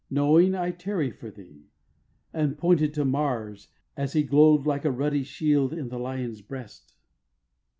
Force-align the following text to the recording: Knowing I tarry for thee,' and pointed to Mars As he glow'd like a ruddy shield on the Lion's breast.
Knowing 0.09 0.55
I 0.55 0.71
tarry 0.71 1.11
for 1.11 1.29
thee,' 1.29 1.69
and 2.33 2.57
pointed 2.57 2.91
to 2.95 3.05
Mars 3.05 3.67
As 3.95 4.13
he 4.13 4.23
glow'd 4.23 4.65
like 4.65 4.83
a 4.83 4.89
ruddy 4.89 5.21
shield 5.21 5.77
on 5.77 5.89
the 5.89 5.99
Lion's 5.99 6.41
breast. 6.41 6.95